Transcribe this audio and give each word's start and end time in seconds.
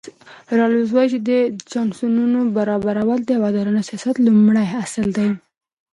راولز 0.57 0.89
وایي 0.93 1.09
چې 1.13 1.19
د 1.27 1.29
چانسونو 1.71 2.39
برابرول 2.57 3.19
د 3.23 3.29
یو 3.35 3.45
عادلانه 3.47 3.81
سیاست 3.89 4.15
لومړی 4.25 4.65
اصل 4.83 5.07
دی. 5.17 5.29